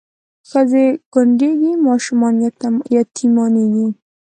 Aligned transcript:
ښځې 0.49 0.85
کونډېږي 1.13 1.71
ماشومان 1.87 2.33
یتیمانېږي 2.95 3.87